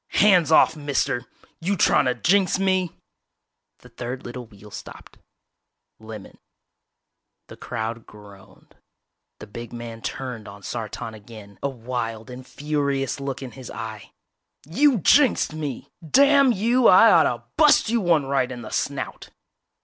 [0.15, 1.27] "Hands off, mister!
[1.59, 2.91] You trying to jinx me?"
[3.81, 5.19] The third little wheel stopped.
[5.99, 6.39] Lemon.
[7.49, 8.73] The crowd groaned.
[9.37, 14.11] The big man turned on Sartan again, a wild and furious look in his eye.
[14.67, 15.91] "You jinxed me!
[16.03, 19.29] Damn you, I oughta' bust you one right in the snout!!"